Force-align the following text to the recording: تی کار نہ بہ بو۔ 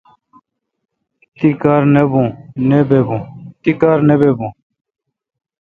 تی 1.37 1.49
کار 1.61 1.81
نہ 2.69 2.81
بہ 4.19 4.29
بو۔ 4.37 4.47